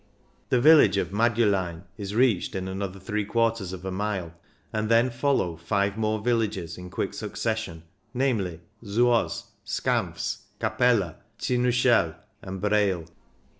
[0.49, 4.33] The village of Madulein is reached in another three quarters of a mile,
[4.73, 12.59] and then follow five more villages in quick succession, namely: Zuoz, Scanfs, Capella, Cinuschel, and
[12.59, 13.05] Brail.